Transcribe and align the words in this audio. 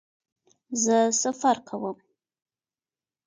زه 0.83 0.97
سفر 1.21 1.57
کوم 1.67 1.97